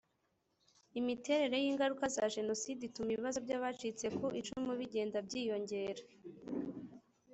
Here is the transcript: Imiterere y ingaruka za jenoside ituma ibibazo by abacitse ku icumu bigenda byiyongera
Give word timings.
Imiterere 0.99 1.55
y 1.63 1.67
ingaruka 1.71 2.05
za 2.15 2.25
jenoside 2.35 2.81
ituma 2.85 3.09
ibibazo 3.13 3.37
by 3.45 3.53
abacitse 3.57 4.05
ku 4.17 4.25
icumu 4.39 4.71
bigenda 4.79 5.17
byiyongera 5.27 6.03